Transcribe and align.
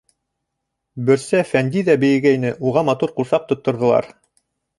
Бөрсә 1.09 1.41
Фәндиҙә 1.49 1.97
бейегәйне, 2.05 2.51
уға 2.71 2.85
матур 2.89 3.15
ҡурсаҡ 3.21 3.47
тотторҙолар. 3.53 4.11